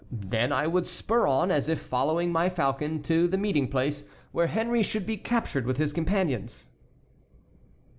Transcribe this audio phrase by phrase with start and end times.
[0.11, 4.47] Then I would spur on, as if following my falcon, to the meeting place, where
[4.47, 6.69] Henry should be captured with his companions."